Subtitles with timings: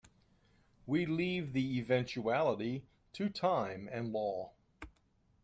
[0.87, 4.53] We leave the eventuality to time and law.